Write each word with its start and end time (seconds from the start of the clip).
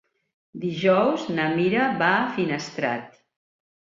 Dijous 0.61 1.25
na 1.35 1.45
Mira 1.59 1.83
va 2.01 2.09
a 2.21 2.25
Finestrat. 2.39 3.21